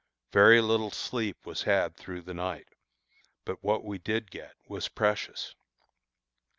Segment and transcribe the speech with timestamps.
[0.31, 2.65] Very little sleep was had through the night,
[3.45, 5.53] but what we did get was precious.